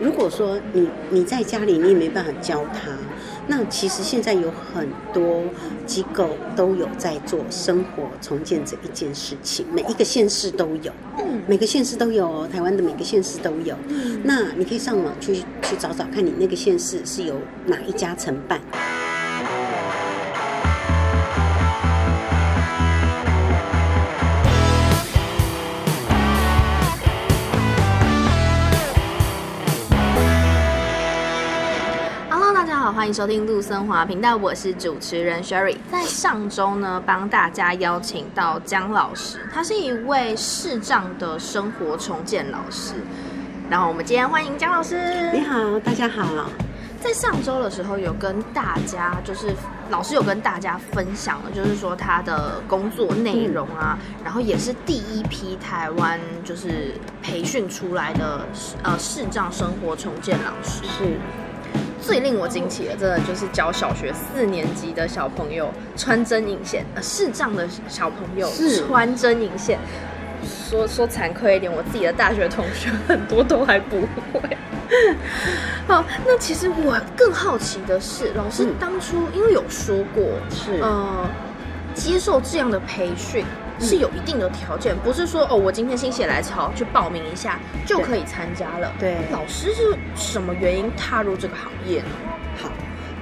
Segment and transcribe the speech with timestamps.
[0.00, 2.90] 如果说你你在家里你也没办法教他，
[3.46, 5.42] 那其实现在有很多
[5.84, 13.76] 机构都有在做生活重建这一件事情，每一个县市都有，嗯，每个县市都有哦，台湾的每个县市都有。
[13.88, 17.34] 嗯，那你可以上网去去找找看你那个县市是由
[17.66, 18.58] 哪一家承办。
[33.10, 35.76] 迎收听陆森华频道，我是主持人 Sherry。
[35.90, 42.94] 在上周呢，帮大家邀请到江老师，他是一位视障的生活重建老师。
[43.68, 45.28] 然后我们今天欢迎江老师。
[45.32, 46.24] 你好，大家好。
[47.00, 49.52] 在上周的时候，有跟大家就是
[49.90, 58.46] 老师有跟大家分享了，就是说他的工作内容啊，嗯、然后也是第一批台湾就是培训出来的
[58.84, 60.84] 呃视障生活重建老师。
[60.84, 61.18] 是。
[62.00, 68.48] 最令我惊奇的，真的就是教小学四年级的小朋友穿针引线，呃，视障的小朋友
[68.86, 69.78] 穿针引线。
[70.42, 74.00] 说说惭愧一点，我自己的大学同学很多都还不
[74.32, 74.40] 会。
[75.86, 81.28] 好，那其实我更好奇的是，老师当初因为有说过，是呃，
[81.94, 83.44] 接受这样的培训。
[83.80, 88.92] 是有一定的条件，不是说哦，我今天心血来潮去报名一下就可以参加了。
[88.98, 92.08] 对，老师是什么原因踏入这个行业呢？
[92.62, 92.68] 好，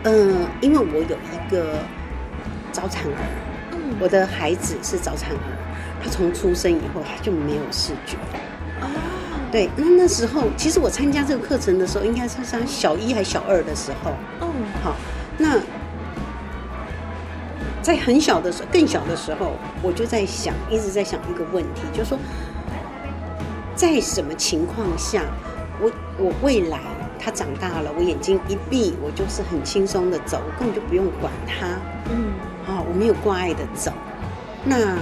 [0.03, 1.77] 嗯、呃，因为我有一个
[2.73, 3.15] 早产儿，
[3.73, 5.39] 嗯，我的孩子是早产儿，
[6.03, 8.17] 他从出生以后他就没有视觉。
[8.81, 8.89] 哦，
[9.53, 14.13] 对，那那时候其实我参加这个课程的时候，应该是上小一还小二的时候。
[14.41, 14.49] 嗯，
[14.83, 14.97] 好，
[15.37, 15.61] 那。
[17.89, 22.19] 在很小的时候，更小的时候，我就在想，一直在想一个问题，就是说，
[23.75, 25.23] 在什么情况下，
[25.81, 26.79] 我我未来
[27.19, 31.81] 他长大了，我眼睛一闭，我就是很轻松的走，我根本就不用管他，
[32.11, 32.35] 嗯，
[32.67, 33.91] 啊，我没有挂碍的走。
[34.63, 34.99] 那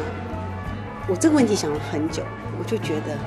[1.09, 2.22] 我这个问题想了很久，
[2.56, 3.19] 我就觉得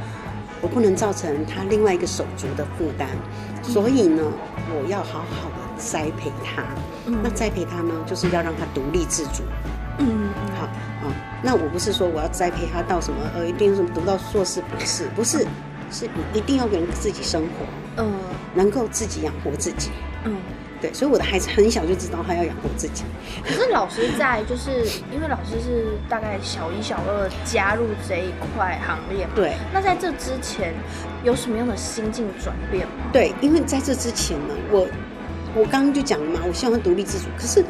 [0.62, 3.10] 我不能造成他另外一个手足的负担，
[3.62, 4.24] 所以呢，
[4.70, 6.62] 我要好好的栽培他。
[7.08, 9.42] 嗯那栽培他呢，就是要让他独立自主。
[9.98, 10.30] 嗯，
[10.60, 11.12] 好啊。
[11.42, 15.40] 那我不是说我要栽培他到什么呃，一定什么读到硕士博士，不是，
[15.92, 18.14] 是你一定要给人自己生活，嗯，
[18.54, 19.90] 能够自己养活自己。
[20.24, 20.36] 嗯，
[20.80, 20.94] 对。
[20.94, 23.04] 所以我的孩子很小就知道他要养活自己。
[23.44, 29.32] 可是老师在，就是因为老师是大概小一、小二加入这一块行列嘛。
[29.36, 29.56] 对。
[29.74, 30.74] 那在这之前
[31.24, 33.10] 有什么样的心境转变吗？
[33.12, 34.88] 对，因为在这之前呢，我。
[35.56, 37.26] 我刚刚就讲了嘛，我希望他独立自主。
[37.38, 37.64] 可是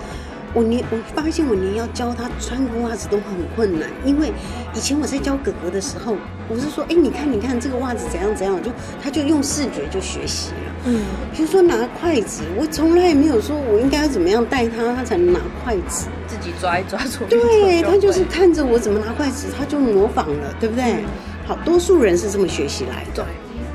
[0.53, 3.23] 我连我发现我连要教他穿个袜子都很
[3.55, 4.31] 困难，因为
[4.73, 6.15] 以前我在教哥哥的时候，
[6.47, 10.73] 我是说，哎，你看，你看这个袜子怎样怎样，就他就用视觉就学习了。
[10.85, 11.01] 嗯，
[11.33, 17.25] 比如说拿筷子，我从来也没有说我应该要怎么样带他，他才能拿筷子，自己抓一抓出。
[17.25, 20.83] 对，他就是看着我怎么拿筷子，他就模仿了，对不对？
[20.85, 21.05] 嗯、
[21.45, 23.23] 好，多数人是这么学习来的。
[23.23, 23.25] 对，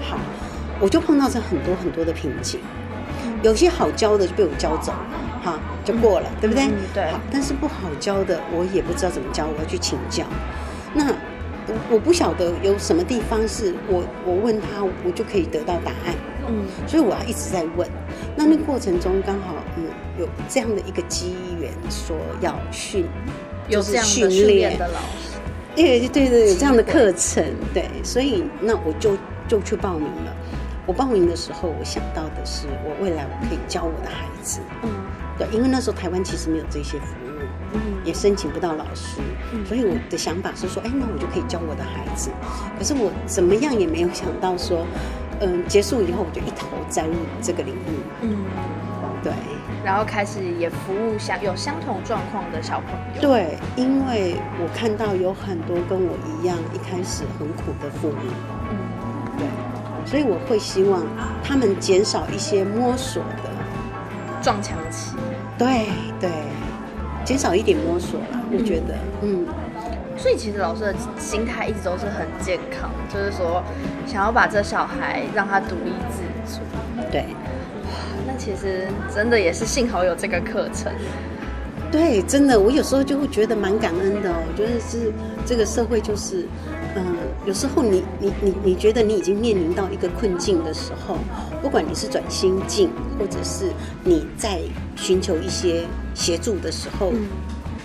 [0.03, 0.19] 好，
[0.81, 2.59] 我就碰到这很多很多的瓶颈。
[3.45, 4.91] 有些好教的就被我教走，
[5.45, 6.65] 哈，就过了，嗯、对不对？
[6.65, 7.05] 嗯、对。
[7.13, 10.25] 好，但是不好教的，我也不知道怎么教，我要去请教。
[10.95, 11.09] 那
[11.69, 16.15] 我我不晓得有什么地方是我我问他，我就可以得到答案。
[16.49, 16.65] 嗯。
[16.87, 17.87] 所以我要一直在问。
[18.35, 19.85] 那那过程中刚好嗯
[20.19, 23.05] 有这样的一个机缘，说要训，
[23.69, 25.39] 就是训练的老师。
[25.77, 27.45] 对对，有这样的课程，
[27.75, 30.35] 对，所以那我就就去报名了。
[30.87, 34.61] 我报名的时候，我想到的是，我未来我可以教我的孩子。
[34.83, 34.91] 嗯，
[35.39, 37.41] 对，因为那时候台湾其实没有这些服务，
[37.73, 39.21] 嗯，也申请不到老师，
[39.53, 42.31] 嗯，所以我的想法是说，哎，那我就可以教我的孩子。
[42.79, 44.87] 可是我怎么样也没有想到说，
[45.41, 47.97] 嗯，结束以后我就一头栽入这个领域。
[48.21, 48.37] 嗯，
[49.23, 49.33] 对，
[49.83, 53.23] 然后开始也服务相有相同状况的小朋友。
[53.23, 58.31] 对，因为我看到有很多跟我一样一开始很苦的父母。
[60.05, 61.03] 所以我会希望
[61.43, 63.51] 他们减少一些摸索的
[64.43, 65.17] 撞墙期，
[65.59, 65.89] 对
[66.21, 66.31] 对，
[67.25, 69.47] 减少一点摸索啦，我觉得，嗯。
[70.17, 73.63] 所以其实老师的心态一直都是很健康，就是说
[74.07, 76.61] 想要把这小孩让他独立自主。
[77.11, 77.27] 对，
[78.27, 80.93] 那其实真的也是幸好有这个课程。
[81.91, 84.37] 对，真的，我有时候就会觉得蛮感恩的哦。
[84.47, 85.13] 我觉得是
[85.45, 86.47] 这个社会就是。
[87.45, 91.19] 嗯，有时候你你你你觉得你已经面临到一个困境的时候，
[91.63, 93.71] 不管你是转心境，或者是
[94.03, 94.61] 你在
[94.97, 97.27] 寻求一些协助的时候，嗯，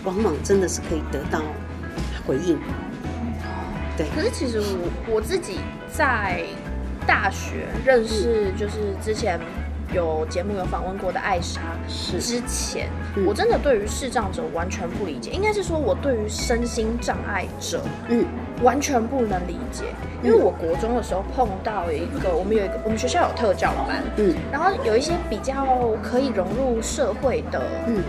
[0.03, 1.41] 往往真的是可以得到
[2.25, 2.57] 回应。
[3.97, 4.07] 对。
[4.15, 5.59] 可是其实我我自己
[5.91, 6.43] 在
[7.05, 9.39] 大学认识，就是之前。
[9.93, 12.19] 有节目有访问过的艾莎，是。
[12.19, 18.25] 之前、嗯、我真的对于视障者完全不理解，应该是说我对于身心障碍者，嗯，
[18.61, 19.85] 完全不能理解。
[20.21, 25.65] 因为我国中的时候碰到一个，我们有一个我们学校有特教班，嗯，然后有一些比较
[26.03, 27.61] 可以融入社会的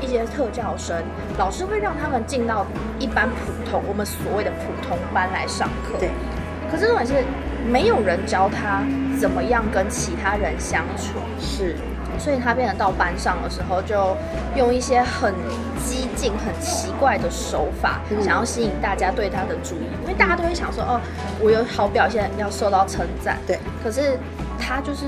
[0.03, 2.67] 一些特教生，嗯、老师会让他们进到
[2.99, 6.11] 一般普通我们所谓的普通班来上课，对。
[6.71, 7.15] 可是重点是
[7.69, 8.85] 没有人教他
[9.21, 11.77] 怎么样跟其他人相处，是，
[12.19, 14.17] 所以他变成到班上的时候，就
[14.57, 15.35] 用一些很
[15.85, 20.99] 激进、很奇怪的手法，嗯、想要吸引大家对他的注意，因为大家都会想说，哦，
[21.39, 23.59] 我有好表现，要受到称赞，对。
[23.85, 24.19] 可是
[24.59, 25.05] 他就是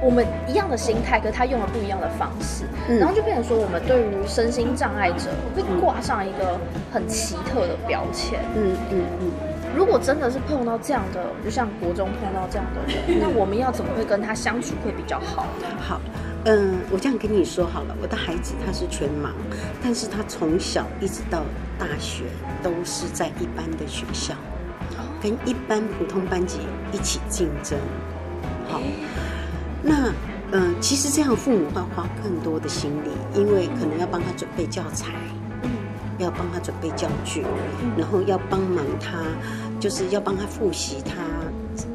[0.00, 6.58] 我们一样的心态，可是他用了不一样的方式，嗯、然后就变成说，我们对于身心障碍者会挂上一个
[6.90, 9.30] 很奇特的标签，嗯嗯嗯。
[9.78, 15.46] 如果真的是碰到这样的，就像国中碰到这样的人， 那我们要怎么会跟他相处会比较好？
[15.78, 16.00] 好，
[16.46, 19.30] 嗯，我这样跟你说好了，我的孩子他是全盲，
[19.80, 21.44] 但是他从小一直到
[21.78, 22.24] 大学
[22.60, 24.34] 都是在一般的学校，
[25.22, 26.58] 跟一般普通班级
[26.90, 27.78] 一起竞争。
[28.68, 28.80] 好，
[29.80, 30.12] 那
[30.50, 35.12] 嗯，其实这样父母会花更多的心力，因为可能要帮他准备教材。
[36.18, 37.44] 要帮他准备教具，
[37.96, 39.24] 然后要帮忙他，
[39.80, 41.14] 就是要帮他复习他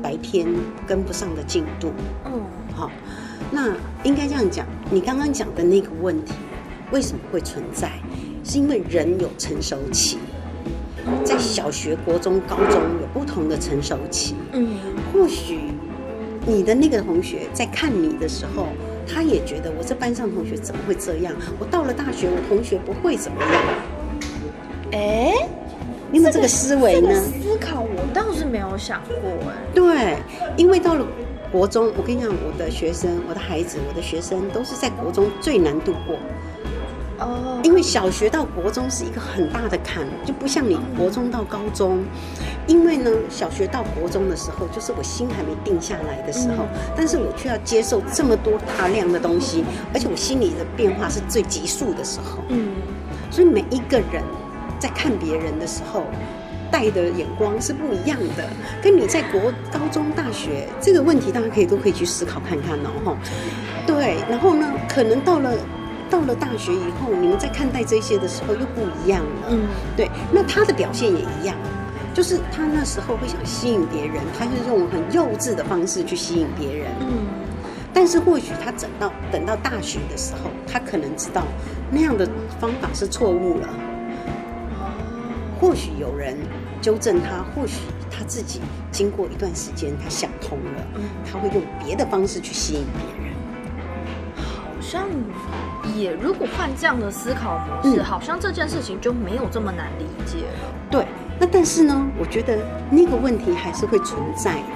[0.02, 0.48] 白天
[0.88, 1.92] 跟不上的进度。
[2.26, 2.42] 嗯，
[2.74, 2.90] 好，
[3.52, 3.74] 那
[4.04, 6.34] 应该这样讲，你刚刚讲的那个问题
[6.92, 7.92] 为什么会存在？
[8.46, 10.18] 是因为人有成熟期，
[11.24, 14.36] 在小学、国中、高中有不同的成熟期。
[14.52, 14.78] 嗯，
[15.14, 15.72] 或许
[16.46, 18.68] 你的那个同学在看你的时候，
[19.08, 21.34] 他也觉得我这班上同学怎么会这样？
[21.58, 23.64] 我到了大学，我同学不会怎么样。
[24.94, 25.34] 哎，
[26.12, 27.10] 你有没有这个思维呢？
[27.10, 29.16] 这个、思考我倒是没有想过
[29.50, 29.56] 哎。
[29.74, 30.18] 对，
[30.56, 31.06] 因为到了
[31.52, 36.16] 国中，我跟你讲，我的学生、我的孩子、我的学生都是在国中最难度过。
[37.26, 37.60] 哦。
[37.64, 42.04] 因为小学到国中是一个很大的坎，就不像你国中到高中。
[42.68, 49.64] 因为呢，小学到国中的时候，就是我心还没定下来的时候，嗯、但是我却要接受这么多大量的东西，
[49.94, 52.44] 而且我心里的变化是最急速的时候。
[52.50, 52.74] 嗯。
[53.32, 54.22] 所以每一个人。
[54.84, 56.04] 在看别人的时候，
[56.70, 58.44] 带的眼光是不一样的，
[58.82, 59.40] 跟你在国
[59.72, 63.16] 高中、大学这个问题，大家可以都可以去思考看看哦。
[63.88, 65.54] 对，然后呢，可能到了
[66.10, 69.48] 到了大学以后，你们在看待这些的时候又不一样了。
[69.52, 69.62] 嗯，
[69.96, 71.56] 对，那他的表现也一样，
[72.14, 76.88] 就是他那时候会想吸引别人，他是用很幼稚的方式去吸引别人。
[77.00, 77.08] 嗯，
[77.94, 81.44] 但是或许他等到等到大学的时候，他可能知道
[81.90, 82.28] 那样的
[82.60, 83.70] 方法是错误了。
[85.64, 86.36] 或许有人
[86.82, 88.60] 纠正他，或许他自己
[88.92, 93.34] 经过一段时间，他想通了，他会用别的方式去吸引别人。
[94.36, 95.08] 好像
[95.96, 100.74] 也，如果换这样的思考模式，嗯，好像这件事情就没有这么难理解了。
[100.92, 101.08] 对，
[101.40, 102.58] 那但是呢，我觉得
[102.90, 104.68] 那个问题还是会存在的，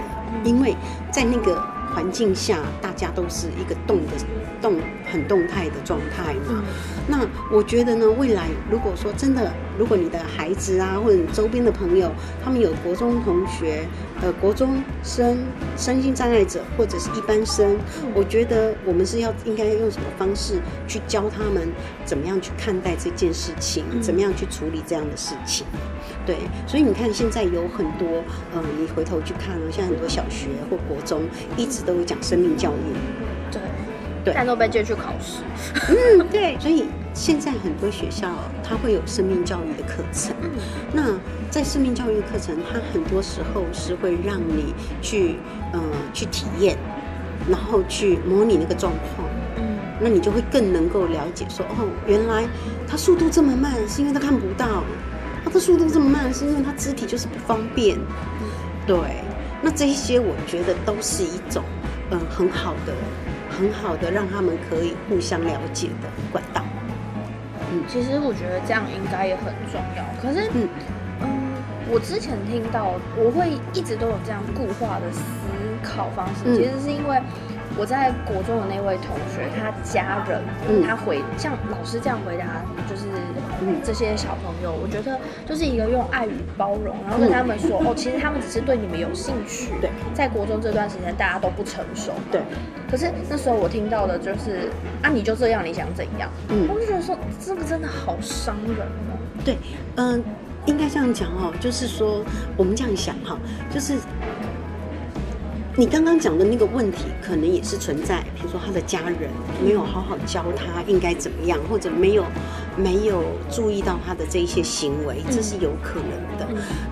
[0.45, 0.73] 因为
[1.11, 1.61] 在那个
[1.93, 4.13] 环境下，大家都是一个动的。
[4.59, 4.73] 动
[5.05, 6.63] 很动态的状态嘛，
[7.07, 12.11] 那我觉得呢，未来如果说真的，如果你的孩子啊，或者你周边的朋友，
[12.43, 13.87] 他们有国中同学，
[14.19, 15.37] 呃，国中生、
[15.77, 17.77] 身心障碍者或者是一般生，
[18.15, 21.69] 我觉得我们是要应该用什么方式去教他们
[22.03, 25.67] 怎么样去看待这件事情，怎么样去处理这样的事情。
[26.27, 26.35] 对，
[26.67, 28.21] 所以你看现在有很多，
[28.53, 31.21] 呃，你回头去看了，像很多小学或国中
[31.55, 33.51] 一直都有讲生命教育。
[33.51, 34.33] 对。
[34.35, 35.41] 但都被借去考试。
[35.87, 36.57] 嗯，对。
[36.59, 38.27] 所以现在很多学校
[38.61, 40.35] 它会有生命教育的课程。
[40.91, 41.17] 那
[41.49, 45.37] 在生命教育课程，它很多时候是会让你去
[45.71, 45.79] 呃
[46.13, 46.77] 去体验，
[47.49, 49.29] 然后去模拟那个状况。
[49.55, 49.63] 嗯。
[50.01, 52.43] 那你就会更能够了解说，哦，原来
[52.85, 54.83] 他速度这么慢，是因为他看不到。
[55.47, 57.97] 他的速度这么慢，是因为它肢体就是不方便。
[58.85, 58.97] 对。
[59.61, 61.63] 那这一些我觉得都是一种
[62.11, 62.93] 嗯、呃、很好的。
[63.49, 66.61] 很好的，让他们可以互相了解的管道。
[67.71, 70.03] 嗯，其实我觉得这样应该也很重要。
[70.21, 70.67] 可是，嗯
[71.21, 71.27] 嗯，
[71.89, 75.21] 我之前听到，我会一直都有这样固化的思
[75.81, 77.17] 考方式，嗯、其实是因为。
[77.79, 83.05] 我在国中的那位同学，他家人，嗯、他回像老师这样回答，就是
[83.83, 89.71] 这些小朋友，我觉得就是一个用爱与包容，然后跟他们说，嗯、哦，其实他们只是对你们有兴趣。
[89.81, 92.11] 对，在国中这段时间，大家都不成熟。
[92.31, 92.41] 对。
[92.89, 94.69] 可是那时候我听到的就是，
[95.01, 96.29] 啊，你就这样，你想怎样？
[96.49, 96.67] 嗯。
[96.69, 99.17] 我就觉得说，这个真的好伤人哦。
[99.43, 99.57] 对，
[99.95, 100.23] 嗯、呃，
[100.65, 102.23] 应该这样讲哦，就是说，
[102.55, 103.37] 我们这样想哈，
[103.69, 103.95] 就是。
[105.79, 109.29] 你刚刚讲的那个问题，可能也是存在，比如说他的家人
[109.63, 112.25] 没有好好教他应该怎么样，或者没有
[112.75, 116.47] 没有注意到他的这一些行为，这是有可能的。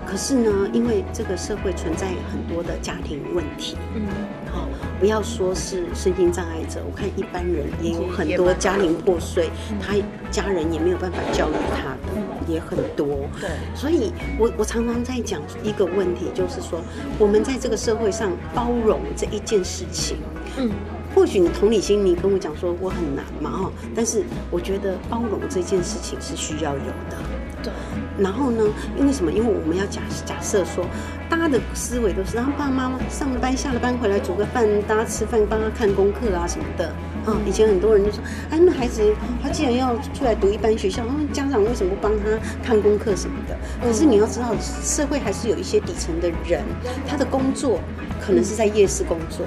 [0.05, 4.05] 可是呢，因为这个社会存在很多的家庭问题，嗯，
[4.53, 9.49] 好，不要说是身心障碍者，我看一般人也有很多家庭破碎，
[9.81, 9.95] 他
[10.29, 12.04] 家人也没有办法教育他的。
[12.47, 16.81] 也很多，对，所以我我常常在讲一个问题，就是说
[17.19, 20.17] 我们在这个社会上包容这一件事情，
[20.57, 20.71] 嗯，
[21.15, 27.17] 或许你同理心，你跟我讲说我很难嘛，哈，但是我觉得包容这件事情是需要有的，
[27.63, 27.71] 对。
[28.17, 28.63] 然后呢，
[28.97, 29.31] 因为什么？
[29.31, 30.85] 因为我们要假假设说，
[31.29, 36.93] 大家的思维都是，然后爸爸妈妈上了班下了班回来煮个饭，大家吃饭，帮他看功课啊什么的。
[37.27, 39.01] 嗯，以前很多人就说，哎，那孩子
[39.41, 42.25] 他既然要出来读一般学校，那家长为什么不帮他
[42.63, 43.57] 看功课什么的？
[43.81, 46.61] 可是你要知道，社会还是有一些底层的人，
[47.07, 47.79] 他的工作
[48.21, 49.45] 可能是在夜市工作。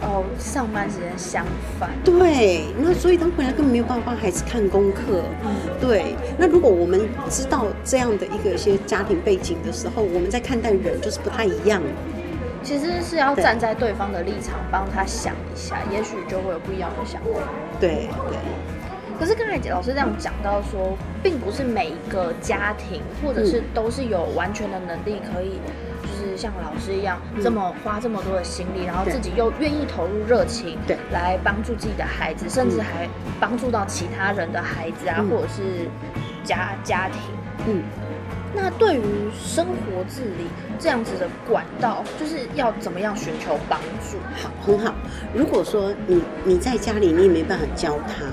[0.00, 1.44] 哦，上班时间相
[1.78, 1.90] 反。
[2.04, 5.22] 对，那所以他回来根本没有办法帮孩子看功课。
[5.44, 5.50] 嗯，
[5.80, 6.14] 对。
[6.38, 11.82] 那如果我们知道这样的一个一些家庭背景的时候，我们在看待人就是不太一样。
[12.62, 17.40] 其实是要站在对方的立场帮他想一下，也许就会有不一样的想法。
[17.80, 18.38] 对对。
[19.18, 25.52] 可是刚才老师这样讲到说，并不是每一个家庭或者是都是有完全的能力可以。
[25.52, 25.87] 就是
[26.38, 33.08] 像老师一样，这么花这么多的心力，然后自己又愿意投入热情，对，来帮助自己的孩子，甚至还
[33.40, 35.88] 帮助到其他人的孩子啊，或者是
[36.44, 37.20] 家家庭，
[37.66, 37.82] 嗯。
[38.60, 39.02] 那对于
[39.40, 40.46] 生活自理
[40.80, 44.18] 这样子的管道，就是要怎么样寻求帮助？
[44.34, 44.92] 好，很好。
[45.32, 48.24] 如果说你你在家里你也没办法教他，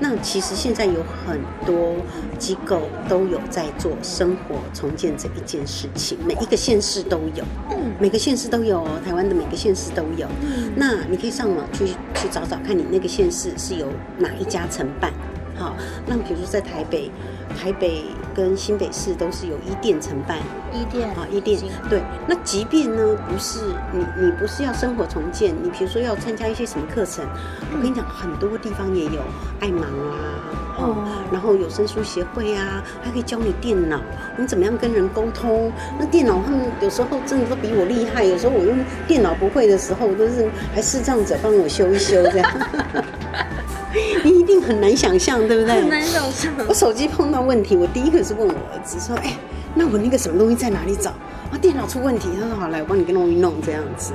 [0.00, 1.94] 那其实现在有很多
[2.38, 10.26] 机构都有在做生活重建这一件事情，每一个县市都有，嗯，每个县市都有哦，台湾的每个县市都有。
[10.42, 13.86] 嗯，那你可以上网去去找找看你那个县市是由
[14.18, 15.12] 哪一家承办。
[15.54, 15.74] 好，
[16.06, 17.10] 那比如说在台北，
[17.58, 18.04] 台北
[18.36, 20.36] 跟新北市都是由一店承办，
[20.70, 22.02] 一店啊，一店对。
[22.28, 23.60] 那即便呢，不是
[23.94, 27.24] 你，你不是要生活重建，你比如说要参加一些什么课程，
[27.72, 29.22] 我跟你讲，很多地方也有
[29.60, 33.98] 爱盲啊，哦，然后有声书协会啊，还可以教你电脑，
[34.36, 35.72] 你怎么样跟人沟通。
[35.98, 38.76] 那电脑他们有时候真的都比我厉害，有时候我用
[39.08, 42.52] 电脑不会的时候，都是还视障者帮我修一修这样。
[44.24, 45.74] 你一定很难想象，对不对？
[45.74, 46.52] 很难想象。
[46.68, 49.36] 我手机碰到问题，我第一个是问我儿子说：“哎，
[49.74, 51.10] 那我那个什么东西在哪里找？”
[51.50, 54.12] 啊，电脑出问题，他说：“好，来，我帮你弄一弄，这样子。”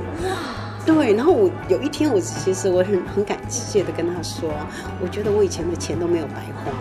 [0.85, 4.49] 对，然后我有一天，我其实我很很感谢的跟他说，
[5.01, 6.71] 我觉得我以前的钱都没有白花。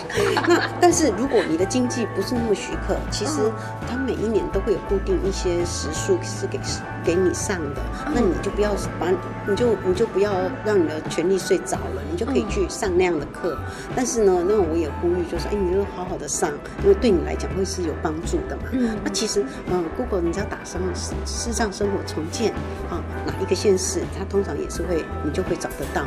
[0.48, 3.52] 那但是如果你的经济不是那么许可，其实
[3.88, 6.58] 他每一年都会有固定一些时数是给
[7.04, 7.82] 给你上的，
[8.14, 9.08] 那你就不要把
[9.46, 10.32] 你就你就不要
[10.64, 13.58] 让你的权利睡着了，你就可以去上那样的课。
[13.94, 16.50] 但是呢，那我也呼吁就是，哎，你就好好的上，
[16.82, 18.62] 因为对你来讲会是有帮助的嘛。
[18.72, 18.98] 嗯。
[19.04, 20.80] 那其实，嗯，Google 你只要打上
[21.26, 22.52] 视障生活重建
[22.90, 26.02] 啊，哪一个县市，它通常也是会，你就会找得到，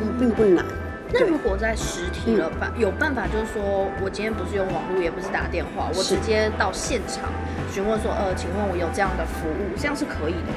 [0.00, 0.64] 嗯，并不难。
[1.12, 7.30] 那如果在实体了办，有办法就是说我今天不是用网络，也不是打电话，我直接到现场
[7.72, 10.50] 询问说，呃，请问我有这样的服务，这样是可以的。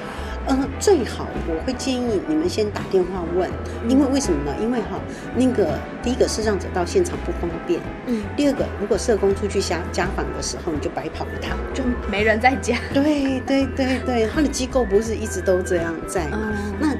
[0.48, 3.50] 嗯，最好我会建议你们先打电话问，
[3.88, 4.55] 因为为什么呢？
[4.60, 5.00] 因为哈，
[5.36, 12.77] 那个第一个是让者到现场不方便，嗯，第二个如果社工出去家家访的时候，你就白跑一趟，就没人在家。
[12.93, 16.38] 对对对对， 他的机构不是一直都这样在吗？
[16.41, 16.96] 嗯，那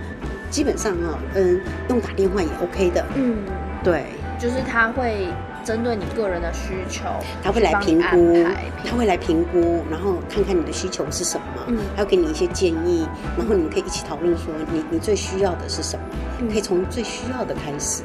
[0.51, 3.38] 基本上啊，嗯，用打电话也 OK 的，嗯，
[3.84, 4.05] 对，
[4.38, 5.27] 就是他会。
[5.63, 7.04] 针对你个人的需求，
[7.44, 8.46] 他会来评估，
[8.86, 16.06] 他会来评估，然后看看你的需求是什么，嗯，还要给你一些建议，然后你们可以一起讨论说你你最需要的是什么，
[16.39, 18.04] 嗯，可以从最需要的开始，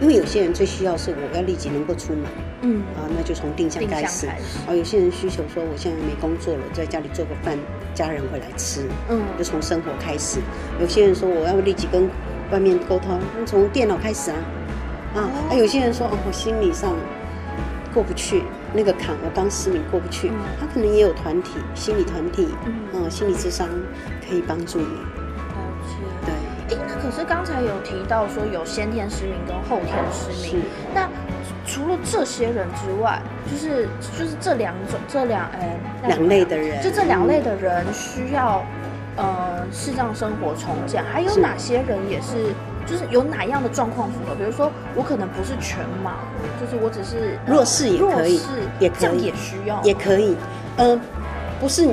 [0.00, 2.22] 因为有些人最需要是我要立即能够出门，
[2.62, 7.56] 嗯，啊，那就从定向开始，啊，有些人需求说我现在没工作了，在家里做个饭，
[7.94, 10.40] 家人回来吃，嗯，就从生活开始，
[10.80, 12.08] 有些人说我要立即跟
[12.50, 14.36] 外面沟通，那从电脑开始啊。
[15.14, 16.94] 啊，还有些人说哦，我心理上
[17.92, 20.28] 过不去那个坎，我当失明过不去。
[20.28, 23.68] 嗯、他可能也有团体，心理团体，嗯，嗯，心理智商
[24.26, 24.84] 可以帮助你。
[24.86, 25.96] 了解。
[26.24, 26.78] 对。
[27.02, 30.64] 可是刚才有提到说有先天失明跟后天失明，
[30.94, 31.06] 那
[31.66, 35.78] 除了这些人之外，就是就是这两种这两哎
[36.08, 38.64] 两类的人，就这两类的人需要、
[39.18, 42.54] 嗯、呃视障生活重建，还有哪些人也是？
[42.86, 44.34] 就是有哪样的状况符合？
[44.34, 46.12] 比如说，我可能不是全盲，
[46.60, 48.40] 就是我只是弱势也可以，
[48.80, 50.36] 也可以，这样也需要，也可以。
[50.76, 50.98] 呃，
[51.60, 51.88] 不是，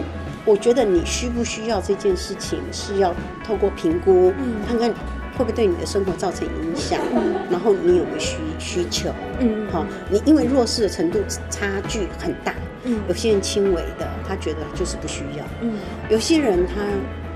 [0.46, 3.14] 我觉得你需不需要这件事情是要
[3.46, 11.20] 透过评估，嗯，看看会不会对你的生活造成影响，嗯，然后你有没有需需求，嗯，好，你因为弱势的程度
[11.50, 12.54] 差距很大，
[12.84, 15.74] 嗯，有些人轻微的，他觉得就是不需要，嗯，
[16.10, 16.82] 有些人他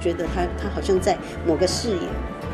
[0.02, 1.98] 觉得他他好像在某个视野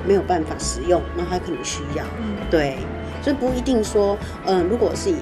[0.08, 2.78] 没有办法使用，那他可能需要，嗯，对，
[3.22, 5.16] 所以不一定说，嗯，如果是以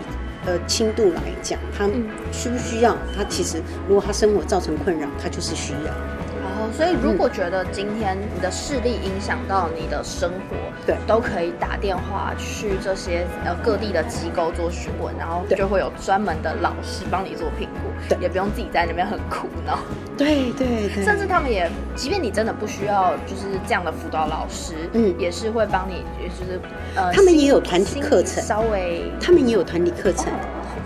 [0.45, 1.89] 呃，轻度来讲，他
[2.31, 2.95] 需不需要？
[3.13, 5.91] 他其实，如果他生活造成困扰，他就是需要。
[5.91, 10.55] 哦，所以如果觉得今天你的视力影响到你的生活，
[10.85, 17.76] 对，都可以打电话去这些呃各地的机构做询问，然后就会有专门的老师帮你做评估，
[18.09, 19.79] 对，也不用自己在那边很苦恼。
[20.17, 26.59] 对对对，甚至他们也，即便你真的不需要就是这样的辅导老师，嗯，也是会帮你，就是
[26.95, 30.31] 呃，他们也有团体课程，稍微，他们也有团体课程。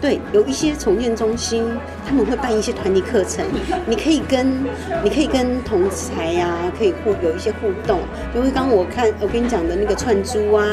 [0.01, 1.63] 对，有一些重建中心，
[2.07, 3.45] 他们会办一些团体课程，
[3.85, 4.63] 你可以跟
[5.03, 7.99] 你可以跟同才呀、啊，可以互有一些互动，
[8.33, 10.65] 就会刚刚我看我跟你讲的那个串珠啊。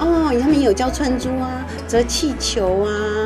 [0.00, 3.23] 哦，他们有教串珠啊，折气球啊，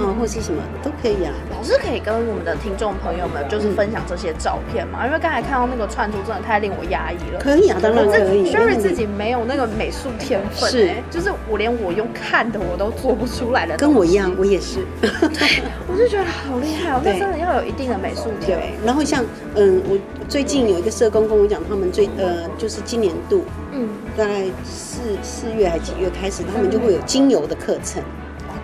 [0.00, 1.32] 嗯，嗯，或是什么都可以啊。
[1.54, 5.00] 老师可以跟我们的听众朋友们就是分享这些照片嘛？
[5.02, 7.38] 嗯、因为刚才看到那个串珠真的太令我压抑了。
[7.38, 8.50] 可以啊，当然可以。
[8.52, 13.76] Sherry 自己没有那个美术天分、欸，是，就是我连我用看的我都做不出来的。
[13.76, 14.80] 跟我一样，我也是。
[15.02, 18.68] 对，我就觉得好厉害哦，那真的要有一定的美术天分。
[18.68, 23.44] 对，然后像嗯，我最近有一个社工跟我讲，他们最呃，就是今年度。
[23.72, 28.02] 嗯，大概四四月还几月开始，他们就会有精油的课程。
[28.02, 28.19] 哦，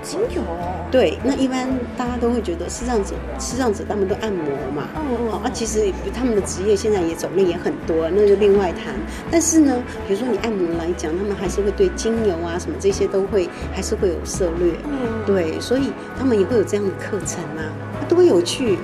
[0.06, 0.86] 精油哦。
[0.90, 4.88] 对，那一般大家都会觉得视障者，视障者他们都按摩嘛。
[4.94, 8.94] 嗯好、哦、啊，其实他们的职业现在也种类也很多，那就另外谈。
[9.30, 14.72] 但是呢，比如说你按摩来讲，他们还是会对精油啊什么这些都会，还是会有涉略。
[14.84, 15.24] 嗯。
[15.26, 17.66] 对，所以他们也会有这样的课程啊，
[18.08, 18.78] 多有趣。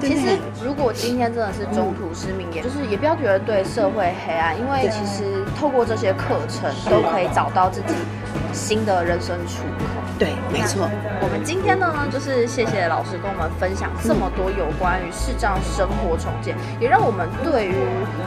[0.00, 5.22] 其实，如果今天真的是中途失明，也就是也不要觉得对社会黑暗，因为其实
[5.58, 7.94] 透过这些课程都可以找到自己
[8.52, 9.83] 新的人生出口。
[10.18, 10.88] 对，没错。
[11.20, 17.74] 我们今天呢，就是谢谢老师跟我们分享这么多有关于视障生活重建，也让我们对于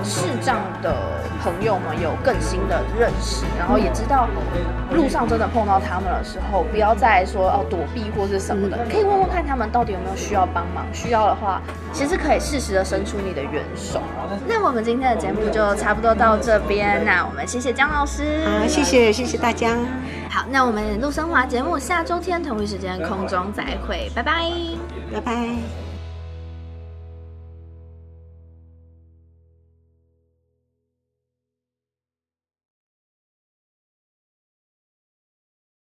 [0.04, 0.94] 视障的
[1.42, 4.28] 朋友们有更新的认识，然后也知道
[4.92, 11.62] 路上真的碰到他们的时候，不要再说哦躲避或是什么的，可以问问看他们到底有没有需要帮忙，需要的话，
[11.94, 14.02] 其实可以适时的伸出你的援手。
[14.46, 19.78] 那我们今天的节目就差不多到这边，那我们谢谢江老师，好，谢谢谢谢大家。
[20.38, 24.52] 好，那我们陆生华节目下周天同一时间空中再会，拜拜，
[25.12, 25.87] 拜拜。